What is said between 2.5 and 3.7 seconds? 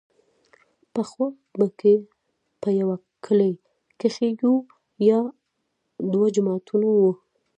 په يوه کلي